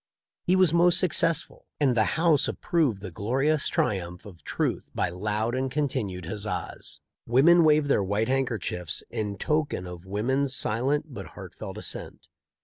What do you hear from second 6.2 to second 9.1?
huzzas. Women waved their white handkerchiefs